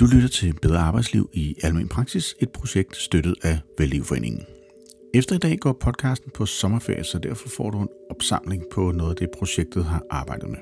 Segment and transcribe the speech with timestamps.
[0.00, 4.46] Du lytter til Bedre Arbejdsliv i Almen Praksis, et projekt støttet af Vældlivforeningen.
[5.14, 9.10] Efter i dag går podcasten på sommerferie, så derfor får du en opsamling på noget
[9.10, 10.58] af det, projektet har arbejdet med.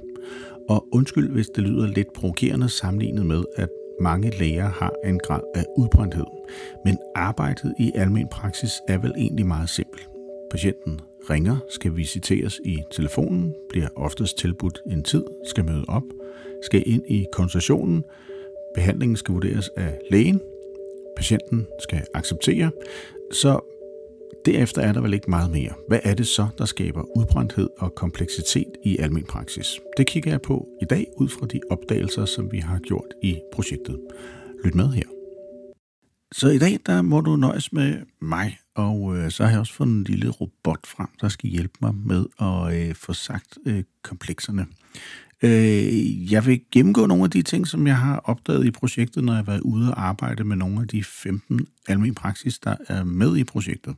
[0.69, 3.69] Og undskyld, hvis det lyder lidt provokerende sammenlignet med, at
[4.01, 6.27] mange læger har en grad af udbrændthed.
[6.85, 10.09] Men arbejdet i almen praksis er vel egentlig meget simpelt.
[10.51, 11.01] Patienten
[11.31, 16.05] ringer, skal visiteres i telefonen, bliver oftest tilbudt en tid, skal møde op,
[16.63, 18.05] skal ind i konsultationen,
[18.77, 20.41] behandlingen skal vurderes af lægen,
[21.17, 22.71] patienten skal acceptere,
[23.33, 23.61] så
[24.47, 25.73] derefter er der vel ikke meget mere.
[25.89, 29.81] Hvad er det så, der skaber udbrændthed og kompleksitet i almen praksis?
[29.97, 33.41] Det kigger jeg på i dag ud fra de opdagelser, som vi har gjort i
[33.53, 34.01] projektet.
[34.65, 35.09] Lyt med her.
[36.35, 39.73] Så i dag, der må du nøjes med mig, og øh, så har jeg også
[39.73, 43.85] fået en lille robot frem, der skal hjælpe mig med at øh, få sagt øh,
[44.03, 44.67] komplekserne.
[45.43, 49.33] Øh, jeg vil gennemgå nogle af de ting, som jeg har opdaget i projektet, når
[49.33, 53.05] jeg har været ude og arbejde med nogle af de 15 almen praksis, der er
[53.05, 53.97] med i projektet.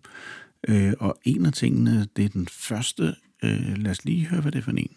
[0.69, 3.15] Øh, og en af tingene, det er den første.
[3.43, 4.97] Øh, lad os lige høre, hvad det er for en.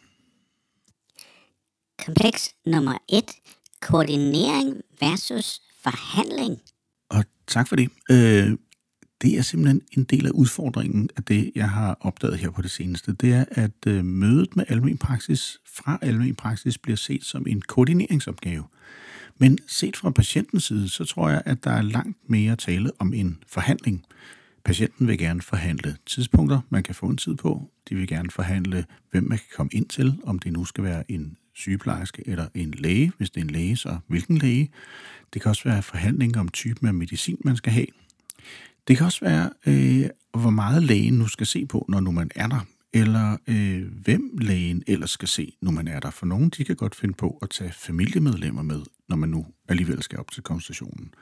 [2.06, 3.24] Kompleks nummer 1.
[3.82, 6.59] Koordinering versus forhandling.
[7.09, 7.90] Og tak for det.
[8.12, 8.58] Øh,
[9.22, 12.72] det er simpelthen en del af udfordringen af det, jeg har opdaget her på det
[12.72, 13.14] seneste.
[13.14, 17.62] Det er, at øh, mødet med almen praksis fra almen praksis bliver set som en
[17.62, 18.64] koordineringsopgave.
[19.38, 23.14] Men set fra patientens side, så tror jeg, at der er langt mere tale om
[23.14, 24.06] en forhandling.
[24.66, 27.70] Patienten vil gerne forhandle tidspunkter, man kan få en tid på.
[27.90, 31.12] De vil gerne forhandle, hvem man kan komme ind til, om det nu skal være
[31.12, 33.12] en sygeplejerske eller en læge.
[33.18, 34.70] Hvis det er en læge, så hvilken læge.
[35.34, 37.88] Det kan også være forhandling om typen af medicin, man skal have.
[38.88, 40.10] Det kan også være, øh,
[40.42, 44.38] hvor meget lægen nu skal se på, når nu man er der, eller øh, hvem
[44.38, 46.10] lægen ellers skal se, når man er der.
[46.10, 50.04] For nogen, de kan godt finde på at tage familiemedlemmer med, når man nu alligevel
[50.04, 51.14] skal op til konstationen.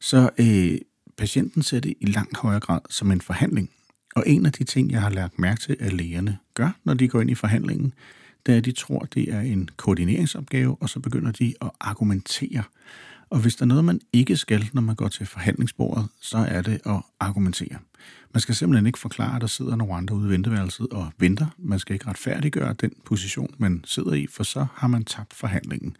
[0.00, 0.78] Så øh,
[1.16, 3.70] patienten ser det i langt højere grad som en forhandling.
[4.14, 7.08] Og en af de ting, jeg har lagt mærke til, at lægerne gør, når de
[7.08, 7.94] går ind i forhandlingen,
[8.46, 12.62] det er, at de tror, det er en koordineringsopgave, og så begynder de at argumentere.
[13.32, 16.62] Og hvis der er noget, man ikke skal, når man går til forhandlingsbordet, så er
[16.62, 17.78] det at argumentere.
[18.32, 21.46] Man skal simpelthen ikke forklare, at der sidder nogle andre ude i venteværelset og venter.
[21.58, 25.96] Man skal ikke retfærdiggøre den position, man sidder i, for så har man tabt forhandlingen.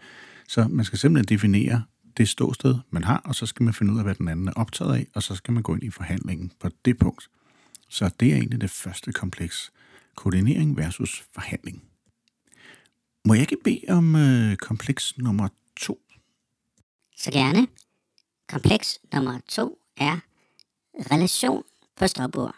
[0.49, 1.83] Så man skal simpelthen definere
[2.17, 4.53] det ståsted, man har, og så skal man finde ud af, hvad den anden er
[4.53, 7.29] optaget af, og så skal man gå ind i forhandlingen på det punkt.
[7.89, 9.73] Så det er egentlig det første kompleks.
[10.15, 11.83] Koordinering versus forhandling.
[13.25, 15.99] Må jeg ikke bede om øh, kompleks nummer to?
[17.23, 17.67] Så gerne.
[18.49, 20.19] Kompleks nummer 2 er
[21.13, 21.63] relation
[21.97, 22.55] på stopord.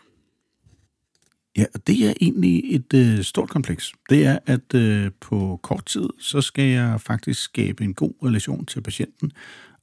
[1.57, 3.93] Ja, og det er egentlig et øh, stort kompleks.
[4.11, 8.67] Det er, at øh, på kort tid, så skal jeg faktisk skabe en god relation
[8.67, 9.33] til patienten,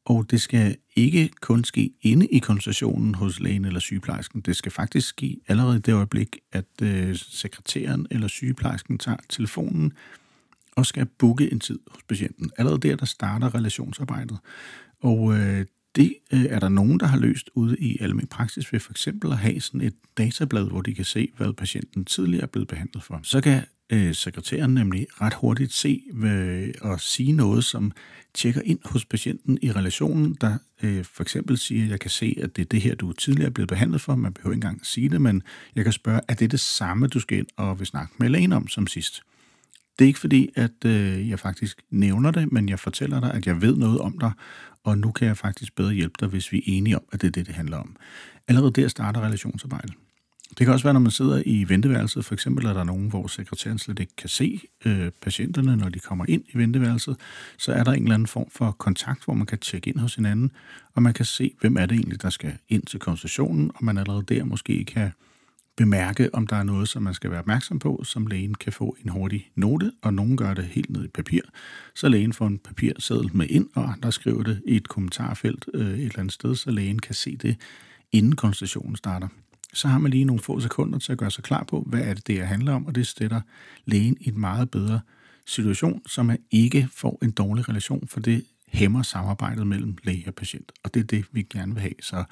[0.06, 4.42] og det skal ikke kun ske inde i konsultationen hos lægen eller sygeplejersken.
[4.42, 9.94] Det skal faktisk ske allerede i det øjeblik, at øh, sekretæren eller sygeplejersken tager telefonen
[10.76, 12.52] og skal booke en tid hos patienten.
[12.58, 14.38] Allerede der, der starter relationsarbejdet.
[15.00, 15.66] Og øh,
[15.96, 19.32] det øh, er der nogen, der har løst ude i almindelig praksis ved for eksempel
[19.32, 23.04] at have sådan et datablad, hvor de kan se, hvad patienten tidligere er blevet behandlet
[23.04, 23.20] for.
[23.24, 27.92] Så kan øh, sekretæren nemlig ret hurtigt se øh, og sige noget, som
[28.34, 32.38] tjekker ind hos patienten i relationen, der øh, for eksempel siger, at jeg kan se,
[32.44, 34.16] at det er det her, du tidligere er blevet behandlet for.
[34.16, 35.44] Man behøver ikke engang sige det, men
[35.76, 38.54] jeg kan spørge, er det det samme, du skal ind og vil snakke med lægen
[38.54, 39.24] om som sidst?
[40.02, 43.48] Det er ikke fordi, at øh, jeg faktisk nævner det, men jeg fortæller dig, at
[43.48, 44.32] jeg ved noget om dig,
[44.84, 47.28] og nu kan jeg faktisk bedre hjælpe dig, hvis vi er enige om, at det
[47.28, 47.96] er det, det handler om.
[48.48, 49.94] Allerede der starter relationsarbejdet.
[50.50, 53.28] Det kan også være, når man sidder i venteværelset, for eksempel er der nogen, hvor
[53.28, 57.16] sekretæren slet ikke kan se øh, patienterne, når de kommer ind i venteværelset,
[57.58, 60.16] så er der en eller anden form for kontakt, hvor man kan tjekke ind hos
[60.16, 60.52] hinanden,
[60.94, 63.98] og man kan se, hvem er det egentlig, der skal ind til konsultationen, og man
[63.98, 65.12] allerede der måske kan
[65.82, 68.98] bemærke, om der er noget, som man skal være opmærksom på, som lægen kan få
[69.04, 71.42] en hurtig note, og nogen gør det helt ned i papir,
[71.96, 75.88] så lægen får en papirseddel med ind, og andre skriver det i et kommentarfelt øh,
[75.88, 77.58] et eller andet sted, så lægen kan se det,
[78.12, 79.28] inden konsultationen starter.
[79.74, 82.14] Så har man lige nogle få sekunder til at gøre sig klar på, hvad er
[82.14, 83.42] det, det her handler om, og det stiller
[83.86, 85.00] lægen i en meget bedre
[85.46, 90.36] situation, så man ikke får en dårlig relation, for det hæmmer samarbejdet mellem læge og
[90.36, 90.72] patient.
[90.84, 91.94] Og det er det, vi gerne vil have.
[92.02, 92.24] Så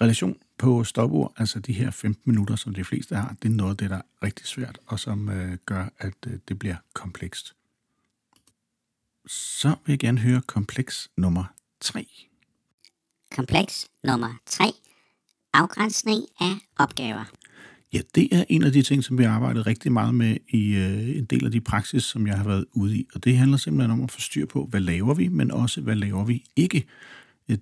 [0.00, 3.70] relation på stopord, altså de her 15 minutter, som de fleste har, det er noget
[3.70, 7.54] af det, der er rigtig svært, og som øh, gør, at øh, det bliver komplekst.
[9.26, 11.44] Så vil jeg gerne høre kompleks nummer
[11.80, 12.06] 3.
[13.36, 14.64] Kompleks nummer 3.
[15.52, 17.24] Afgrænsning af opgaver.
[17.92, 20.74] Ja, det er en af de ting, som vi har arbejdet rigtig meget med i
[20.74, 23.06] øh, en del af de praksis, som jeg har været ude i.
[23.14, 25.96] Og det handler simpelthen om at få styr på, hvad laver vi, men også, hvad
[25.96, 26.84] laver vi ikke.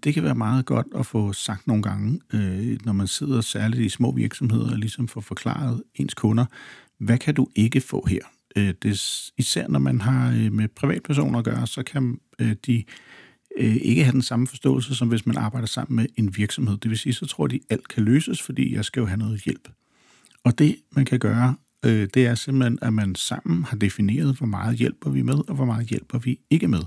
[0.05, 3.83] Det kan være meget godt at få sagt nogle gange, øh, når man sidder særligt
[3.83, 6.45] i små virksomheder, og ligesom får forklaret ens kunder,
[6.99, 8.21] hvad kan du ikke få her?
[8.57, 12.85] Øh, det, især når man har øh, med privatpersoner at gøre, så kan øh, de
[13.59, 16.77] øh, ikke have den samme forståelse, som hvis man arbejder sammen med en virksomhed.
[16.77, 19.43] Det vil sige, så tror de, alt kan løses, fordi jeg skal jo have noget
[19.45, 19.69] hjælp.
[20.49, 21.55] Og det, man kan gøre,
[21.85, 25.55] øh, det er simpelthen, at man sammen har defineret, hvor meget hjælper vi med, og
[25.55, 26.83] hvor meget hjælper vi ikke med.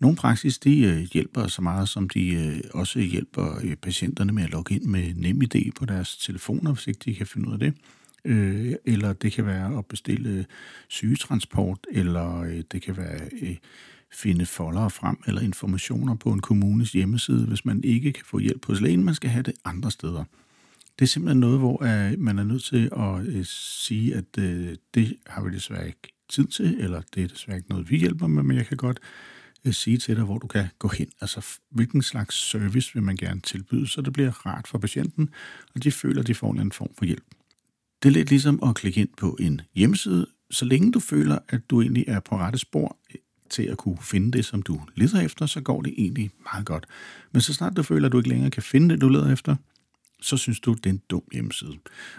[0.00, 4.42] Nogle praksis, de øh, hjælper så meget, som de øh, også hjælper øh, patienterne med
[4.42, 7.58] at logge ind med NemID på deres telefoner, hvis ikke de kan finde ud af
[7.58, 7.74] det.
[8.24, 10.44] Øh, eller det kan være at bestille øh,
[10.88, 13.56] sygetransport, eller øh, det kan være øh,
[14.12, 18.66] finde folder frem eller informationer på en kommunes hjemmeside, hvis man ikke kan få hjælp
[18.66, 20.24] hos lægen, man skal have det andre steder.
[21.02, 24.44] Det er simpelthen noget, hvor uh, man er nødt til at uh, sige, at uh,
[24.94, 28.26] det har vi desværre ikke tid til, eller det er desværre ikke noget, vi hjælper
[28.26, 29.00] med, men jeg kan godt
[29.66, 31.06] uh, sige til dig, hvor du kan gå hen.
[31.20, 35.30] Altså, hvilken slags service vil man gerne tilbyde, så det bliver rart for patienten,
[35.74, 37.24] og de føler, at de får en anden form for hjælp.
[38.02, 40.26] Det er lidt ligesom at klikke ind på en hjemmeside.
[40.50, 42.96] Så længe du føler, at du egentlig er på rette spor
[43.50, 46.86] til at kunne finde det, som du leder efter, så går det egentlig meget godt.
[47.32, 49.56] Men så snart du føler, at du ikke længere kan finde det, du leder efter,
[50.22, 51.78] så synes du, det er en dum hjemmeside.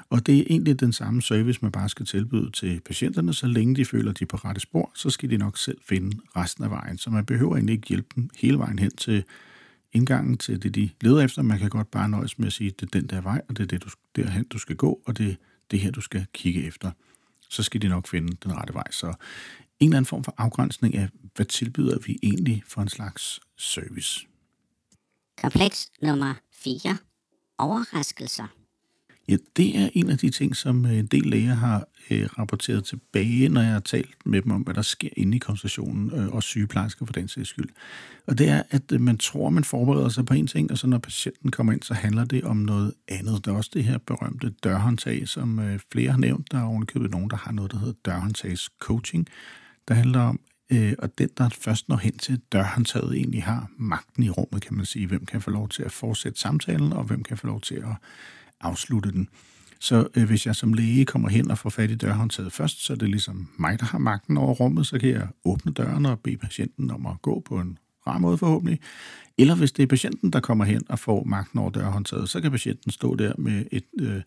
[0.09, 3.75] Og det er egentlig den samme service, man bare skal tilbyde til patienterne, så længe
[3.75, 6.69] de føler, de er på rette spor, så skal de nok selv finde resten af
[6.69, 6.97] vejen.
[6.97, 9.23] Så man behøver egentlig ikke hjælpe dem hele vejen hen til
[9.93, 11.41] indgangen til det, de leder efter.
[11.41, 13.63] Man kan godt bare nøjes med at sige, det er den der vej, og det
[13.63, 15.35] er det, du, derhen, du skal gå, og det er
[15.71, 16.91] det her, du skal kigge efter.
[17.49, 18.91] Så skal de nok finde den rette vej.
[18.91, 19.07] Så
[19.79, 24.27] en eller anden form for afgrænsning af, hvad tilbyder vi egentlig for en slags service.
[25.41, 26.97] Kompleks nummer 4
[27.57, 28.47] overraskelser?
[29.29, 32.83] Ja, det er en af de ting, som øh, en del læger har øh, rapporteret
[32.83, 36.27] tilbage, når jeg har talt med dem om, hvad der sker inde i konsultationen, øh,
[36.27, 37.69] og sygeplejersker for den sags skyld.
[38.27, 40.87] Og det er, at øh, man tror, man forbereder sig på en ting, og så
[40.87, 43.45] når patienten kommer ind, så handler det om noget andet.
[43.45, 46.51] Der er også det her berømte dørhåndtag, som øh, flere har nævnt.
[46.51, 49.27] Der er ovenikøbet nogen, der har noget, der hedder dørhåndtagscoaching,
[49.87, 50.39] der handler om,
[50.71, 54.75] øh, og den, der først når hen til dørhåndtaget, egentlig har magten i rummet, kan
[54.75, 55.07] man sige.
[55.07, 57.95] Hvem kan få lov til at fortsætte samtalen, og hvem kan få lov til at
[58.61, 59.29] afslutte den.
[59.79, 62.93] Så øh, hvis jeg som læge kommer hen og får fat i dørhåndtaget først, så
[62.93, 66.19] er det ligesom mig, der har magten over rummet, så kan jeg åbne døren og
[66.19, 67.77] bede patienten om at gå på en
[68.07, 68.79] rar måde forhåbentlig.
[69.37, 72.51] Eller hvis det er patienten, der kommer hen og får magten over dørhåndtaget, så kan
[72.51, 74.21] patienten stå der med et øh,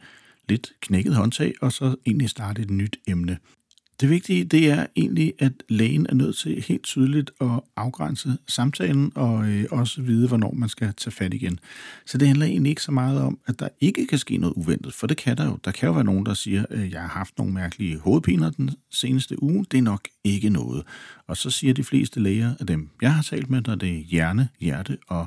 [0.49, 3.39] lidt knækket håndtag, og så egentlig starte et nyt emne.
[4.01, 9.13] Det vigtige, det er egentlig, at lægen er nødt til helt tydeligt at afgrænse samtalen
[9.15, 11.59] og øh, også vide, hvornår man skal tage fat igen.
[12.07, 14.95] Så det handler egentlig ikke så meget om, at der ikke kan ske noget uventet,
[14.95, 15.59] for det kan der jo.
[15.65, 18.51] Der kan jo være nogen, der siger, at øh, jeg har haft nogle mærkelige hovedpiner
[18.51, 19.67] den seneste uge.
[19.71, 20.83] Det er nok ikke noget.
[21.27, 24.03] Og så siger de fleste læger af dem, jeg har talt med, når det er
[24.03, 25.27] hjerne, hjerte og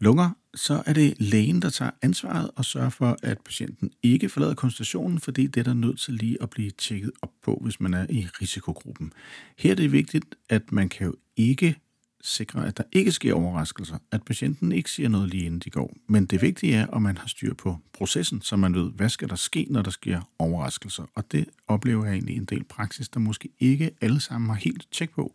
[0.00, 4.54] lunger, så er det lægen, der tager ansvaret og sørger for, at patienten ikke forlader
[4.54, 7.94] konstationen, fordi det er der nødt til lige at blive tjekket op på, hvis man
[7.94, 9.12] er i risikogruppen.
[9.58, 11.76] Her er det vigtigt, at man kan jo ikke
[12.20, 15.96] sikre, at der ikke sker overraskelser, at patienten ikke siger noget lige inden de går.
[16.06, 19.28] Men det vigtige er, at man har styr på processen, så man ved, hvad skal
[19.28, 21.04] der ske, når der sker overraskelser.
[21.14, 24.86] Og det oplever jeg egentlig en del praksis, der måske ikke alle sammen har helt
[24.92, 25.34] tjek på.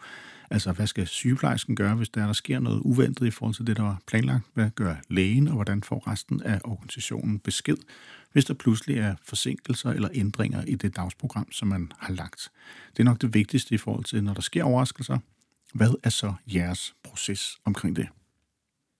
[0.51, 3.77] Altså, hvad skal sygeplejersken gøre, hvis der, der sker noget uventet i forhold til det,
[3.77, 4.43] der var planlagt?
[4.53, 7.77] Hvad gør lægen, og hvordan får resten af organisationen besked,
[8.31, 12.51] hvis der pludselig er forsinkelser eller ændringer i det dagsprogram, som man har lagt?
[12.91, 15.17] Det er nok det vigtigste i forhold til, når der sker overraskelser.
[15.73, 18.07] Hvad er så jeres proces omkring det?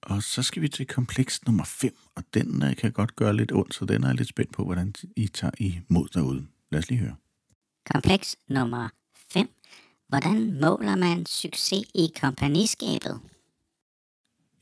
[0.01, 3.51] Og så skal vi til kompleks nummer 5, og den øh, kan godt gøre lidt
[3.51, 6.47] ondt, så den er jeg lidt spændt på, hvordan I tager imod derude.
[6.71, 7.15] Lad os lige høre.
[7.91, 9.00] Kompleks nummer 5
[10.11, 13.19] Hvordan måler man succes i kompagniskabet?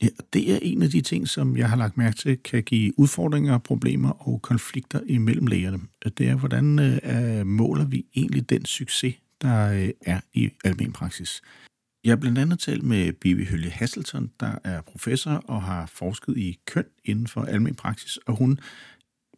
[0.02, 2.98] Ja, det er en af de ting, som jeg har lagt mærke til, kan give
[2.98, 5.80] udfordringer, problemer og konflikter imellem lægerne.
[6.18, 11.42] Det er, hvordan øh, måler vi egentlig den succes, der øh, er i almen praksis.
[12.04, 16.36] Jeg har blandt andet talt med Bibi Hølle Hasselton, der er professor og har forsket
[16.36, 18.60] i køn inden for almen praksis, og hun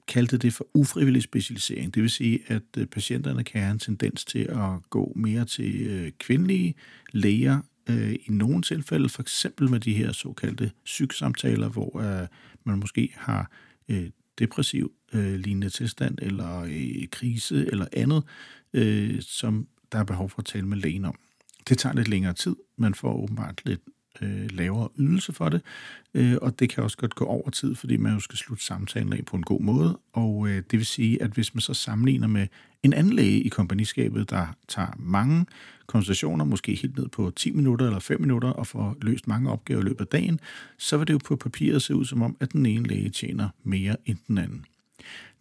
[0.08, 1.94] kaldte det for ufrivillig specialisering.
[1.94, 5.86] Det vil sige, at øh, patienterne kan have en tendens til at gå mere til
[5.86, 6.74] øh, kvindelige
[7.12, 12.28] læger øh, i nogle tilfælde, for eksempel med de her såkaldte psyksamtaler, hvor øh,
[12.64, 13.50] man måske har
[14.38, 16.68] depressiv lignende tilstand, eller
[17.10, 18.24] krise, eller andet,
[19.20, 21.18] som der er behov for at tale med lægen om.
[21.68, 22.56] Det tager lidt længere tid.
[22.76, 23.80] Man får åbenbart lidt
[24.20, 25.62] øh, lavere ydelse for det,
[26.14, 29.12] øh, og det kan også godt gå over tid, fordi man jo skal slutte samtalen
[29.12, 32.26] af på en god måde, og øh, det vil sige, at hvis man så sammenligner
[32.26, 32.46] med
[32.82, 35.46] en anden læge i kompagniskabet, der tager mange
[35.86, 39.80] konsultationer, måske helt ned på 10 minutter eller 5 minutter, og får løst mange opgaver
[39.80, 40.40] i løbet af dagen,
[40.78, 43.48] så vil det jo på papiret se ud som om, at den ene læge tjener
[43.62, 44.64] mere end den anden.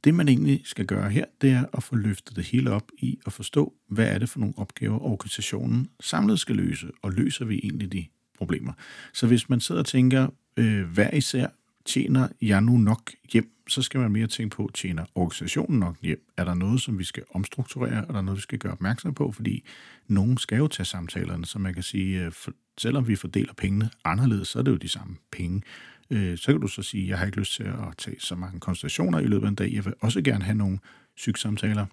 [0.04, 3.20] Det, man egentlig skal gøre her, det er at få løftet det hele op i
[3.26, 7.60] at forstå, hvad er det for nogle opgaver, organisationen samlet skal løse, og løser vi
[7.64, 8.06] egentlig de
[8.42, 8.74] problemer.
[9.14, 11.48] Så hvis man sidder og tænker, øh, hver især
[11.86, 16.26] tjener jeg nu nok hjem, så skal man mere tænke på, tjener organisationen nok hjem?
[16.38, 18.06] Er der noget, som vi skal omstrukturere?
[18.08, 19.32] Er der noget, vi skal gøre opmærksom på?
[19.32, 19.64] Fordi
[20.08, 23.90] nogen skal jo tage samtalerne, så man kan sige, øh, for, selvom vi fordeler pengene
[24.06, 25.62] anderledes, så er det jo de samme penge.
[26.10, 28.60] Øh, så kan du så sige, jeg har ikke lyst til at tage så mange
[28.60, 29.74] konsultationer i løbet af en dag.
[29.74, 30.80] Jeg vil også gerne have nogle
[31.16, 31.86] sygesamtaler.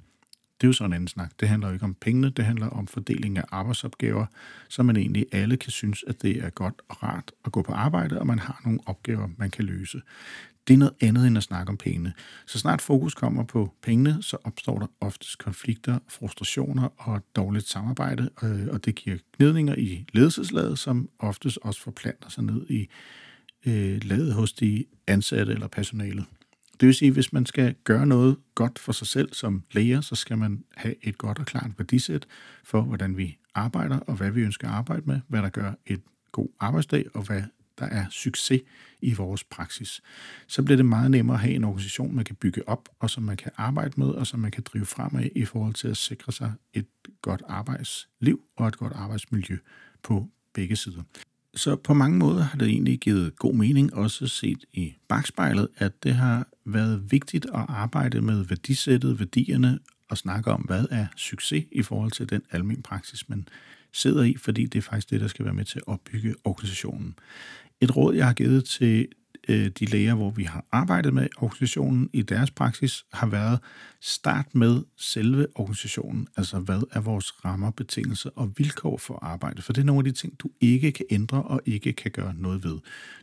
[0.61, 1.33] Det er jo sådan en anden snak.
[1.41, 4.27] Det handler jo ikke om pengene, det handler om fordeling af arbejdsopgaver,
[4.69, 7.73] så man egentlig alle kan synes, at det er godt og rart at gå på
[7.73, 10.01] arbejde, og man har nogle opgaver, man kan løse.
[10.69, 12.13] Det er noget andet end at snakke om pengene.
[12.47, 18.31] Så snart fokus kommer på pengene, så opstår der oftest konflikter, frustrationer og dårligt samarbejde,
[18.43, 22.89] øh, og det giver gnidninger i ledelseslaget, som oftest også forplanter sig ned i
[23.67, 26.25] øh, laget hos de ansatte eller personalet.
[26.81, 30.01] Det vil sige, at hvis man skal gøre noget godt for sig selv som læger,
[30.01, 32.27] så skal man have et godt og klart værdisæt
[32.65, 36.01] for, hvordan vi arbejder, og hvad vi ønsker at arbejde med, hvad der gør et
[36.33, 37.43] god arbejdsdag, og hvad
[37.79, 38.61] der er succes
[39.01, 40.01] i vores praksis.
[40.47, 43.23] Så bliver det meget nemmere at have en organisation, man kan bygge op, og som
[43.23, 46.33] man kan arbejde med, og som man kan drive fremad i forhold til at sikre
[46.33, 46.87] sig et
[47.23, 49.57] godt arbejdsliv og et godt arbejdsmiljø
[50.03, 51.03] på begge sider.
[51.55, 56.03] Så på mange måder har det egentlig givet god mening, også set i bagspejlet, at
[56.03, 59.79] det har været vigtigt at arbejde med værdisættet, værdierne
[60.11, 63.49] og snakke om, hvad er succes i forhold til den almen praksis, man
[63.93, 67.15] sidder i, fordi det er faktisk det, der skal være med til at opbygge organisationen.
[67.81, 69.09] Et råd, jeg har givet til
[69.49, 73.59] Øh, de læger, hvor vi har arbejdet med organisationen i deres praksis, har været
[74.01, 76.29] start med selve organisationen.
[76.37, 79.63] Altså, hvad er vores rammer, betingelser og vilkår for arbejde?
[79.63, 82.35] For det er nogle af de ting, du ikke kan ændre og ikke kan gøre
[82.35, 82.79] noget ved.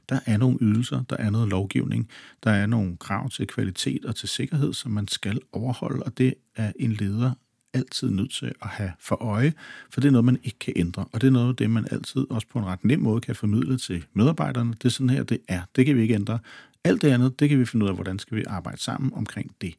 [0.10, 2.10] Der er nogle ydelser, der er noget lovgivning,
[2.44, 6.34] der er nogle krav til kvalitet og til sikkerhed, som man skal overholde, og det
[6.56, 7.32] er en leder
[7.76, 9.54] altid nødt til at have for øje,
[9.90, 11.88] for det er noget, man ikke kan ændre, og det er noget af det, man
[11.92, 14.72] altid også på en ret nem måde kan formidle til medarbejderne.
[14.74, 15.62] Det er sådan her, det er.
[15.76, 16.40] Det kan vi ikke ændre.
[16.84, 19.56] Alt det andet, det kan vi finde ud af, hvordan skal vi arbejde sammen omkring
[19.62, 19.76] det.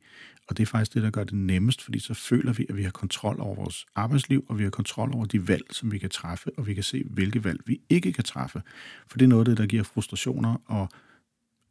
[0.48, 2.82] Og det er faktisk det, der gør det nemmest, fordi så føler vi, at vi
[2.82, 6.10] har kontrol over vores arbejdsliv, og vi har kontrol over de valg, som vi kan
[6.10, 8.62] træffe, og vi kan se, hvilke valg vi ikke kan træffe.
[9.06, 10.88] For det er noget af det, der giver frustrationer og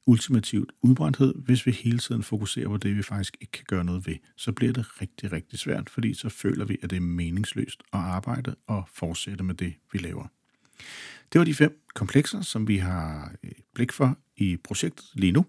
[0.06, 4.08] ultimativt udbrændthed, hvis vi hele tiden fokuserer på det, vi faktisk ikke kan gøre noget
[4.08, 4.16] ved.
[4.36, 8.00] Så bliver det rigtig, rigtig svært, fordi så føler vi, at det er meningsløst at
[8.00, 10.28] arbejde og fortsætte med det, vi laver.
[11.34, 15.46] Det var de fem komplekser, som vi har øh, blik for i projektet lige nu.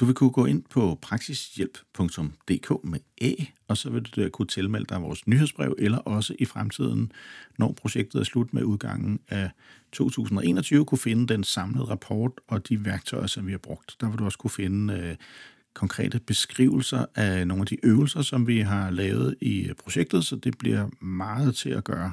[0.00, 3.32] Du vil kunne gå ind på praksishjælp.dk med A,
[3.68, 7.12] og så vil du der kunne tilmelde dig vores nyhedsbrev, eller også i fremtiden,
[7.58, 9.50] når projektet er slut med udgangen af
[9.92, 13.96] 2021, kunne finde den samlede rapport og de værktøjer, som vi har brugt.
[14.00, 15.16] Der vil du også kunne finde øh,
[15.74, 20.36] konkrete beskrivelser af nogle af de øvelser, som vi har lavet i øh, projektet, så
[20.36, 22.12] det bliver meget til at gøre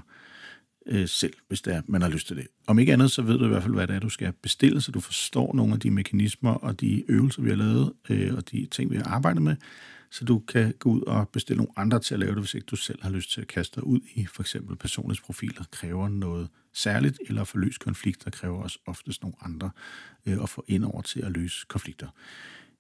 [0.86, 2.48] øh, selv, hvis det er, man har lyst til det.
[2.68, 4.82] Om ikke andet, så ved du i hvert fald, hvad det er, du skal bestille,
[4.82, 8.52] så du forstår nogle af de mekanismer og de øvelser, vi har lavet, øh, og
[8.52, 9.56] de ting, vi har arbejdet med,
[10.12, 12.66] så du kan gå ud og bestille nogle andre til at lave det, hvis ikke
[12.66, 16.50] du selv har lyst til at kaste dig ud i for eksempel personlighedsprofiler, kræver noget
[16.74, 17.78] særligt, eller for løs
[18.32, 19.72] kræver også oftest nogle andre
[20.26, 22.08] øh, at få ind over til at løse konflikter.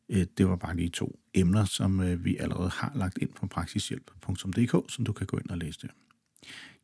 [0.09, 3.47] Øh, det var bare de to emner, som øh, vi allerede har lagt ind på
[3.47, 5.87] praksishjælp.dk, som du kan gå ind og læse der.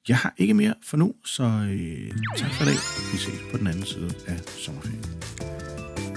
[0.09, 2.75] Jeg har ikke mere for nu, så øh, tak for i dag.
[3.11, 5.05] Vi ses på den anden side af sommerferien.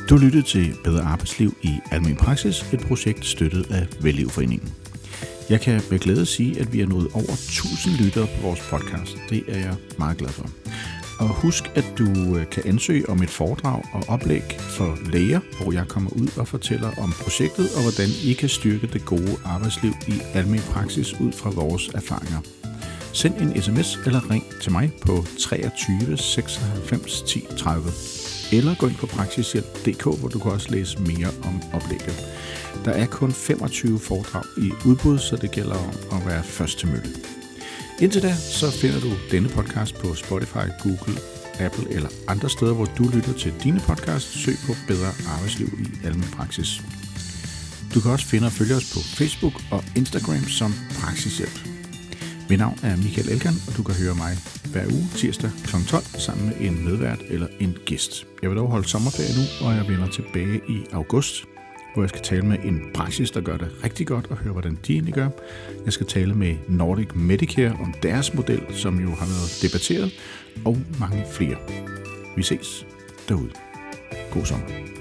[0.08, 4.68] Du lyttede til Bedre Arbejdsliv i Almen Praksis, et projekt støttet af Vellivforeningen.
[5.50, 9.16] Jeg kan med glæde sige, at vi har nået over 1000 lyttere på vores podcast.
[9.30, 10.46] Det er jeg meget glad for.
[11.20, 15.72] Og husk, at du øh, kan ansøge om et foredrag og oplæg for læger, hvor
[15.72, 19.92] jeg kommer ud og fortæller om projektet og hvordan I kan styrke det gode arbejdsliv
[20.08, 22.57] i almen praksis ud fra vores erfaringer.
[23.18, 27.90] Send en sms eller ring til mig på 23 96 10 30.
[28.52, 32.16] Eller gå ind på praksishjælp.dk, hvor du kan også læse mere om oplægget.
[32.84, 35.74] Der er kun 25 foredrag i udbud, så det gælder
[36.10, 37.10] om at være først til mølle.
[38.00, 41.20] Indtil da, så finder du denne podcast på Spotify, Google,
[41.60, 44.44] Apple eller andre steder, hvor du lytter til dine podcasts.
[44.44, 46.82] Søg på Bedre Arbejdsliv i Almen Praksis.
[47.94, 51.77] Du kan også finde og følge os på Facebook og Instagram som Praksishjælp.
[52.50, 54.36] Mit navn er Michael Elkan, og du kan høre mig
[54.72, 55.76] hver uge tirsdag kl.
[55.88, 58.26] 12 sammen med en medvært eller en gæst.
[58.42, 61.44] Jeg vil dog holde sommerferie nu, og jeg vender tilbage i august,
[61.94, 64.78] hvor jeg skal tale med en praksis, der gør det rigtig godt, og høre, hvordan
[64.86, 65.28] de egentlig gør.
[65.84, 70.12] Jeg skal tale med Nordic Medicare om deres model, som jo har været debatteret,
[70.64, 71.56] og mange flere.
[72.36, 72.86] Vi ses
[73.28, 73.50] derude.
[74.30, 74.97] God sommer.